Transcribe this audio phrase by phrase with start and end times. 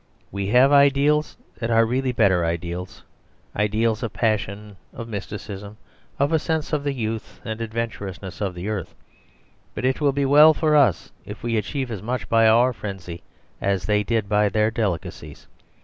[0.31, 3.03] We have ideals that are really better, ideals
[3.53, 5.77] of passion, of mysticism,
[6.17, 8.95] of a sense of the youth and adventurousness of the earth;
[9.75, 13.21] but it will be well for us if we achieve as much by our frenzy
[13.61, 15.45] as they did by their delicacies.